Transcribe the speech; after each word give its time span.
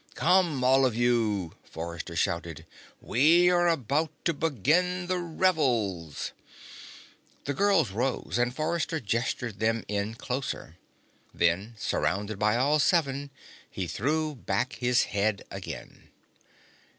"Come, 0.15 0.63
all 0.63 0.83
of 0.83 0.95
you!" 0.95 1.53
Forrester 1.63 2.15
shouted. 2.15 2.65
"We 2.99 3.51
are 3.51 3.67
about 3.67 4.09
to 4.25 4.33
begin 4.33 5.05
the 5.05 5.19
revels!" 5.19 6.31
The 7.45 7.53
girls 7.53 7.91
rose 7.91 8.39
and 8.39 8.51
Forrester 8.51 8.99
gestured 8.99 9.59
them 9.59 9.83
in 9.87 10.15
closer. 10.15 10.77
Then, 11.35 11.75
surrounded 11.77 12.39
by 12.39 12.55
all 12.57 12.79
seven, 12.79 13.29
he 13.69 13.85
threw 13.85 14.33
back 14.33 14.73
his 14.73 15.03
head 15.03 15.43
again. 15.51 16.09